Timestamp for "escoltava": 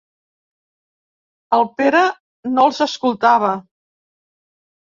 2.89-3.55